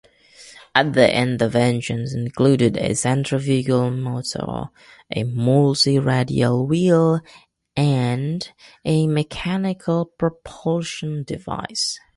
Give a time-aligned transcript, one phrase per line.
[0.73, 4.71] Other inventions included a centrifugal motor,
[5.11, 7.19] a multi-radial wheel
[7.75, 8.51] and
[8.83, 11.99] a mechanical propulsion device.